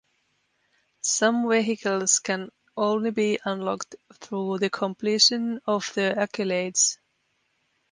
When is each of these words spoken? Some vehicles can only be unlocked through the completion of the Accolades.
Some 1.01 1.47
vehicles 1.47 2.17
can 2.21 2.49
only 2.75 3.11
be 3.11 3.37
unlocked 3.45 3.97
through 4.15 4.57
the 4.57 4.71
completion 4.71 5.61
of 5.67 5.91
the 5.93 6.15
Accolades. 6.17 6.97